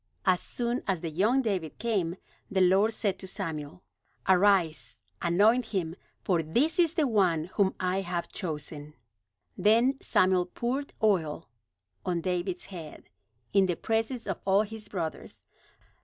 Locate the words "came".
1.77-2.15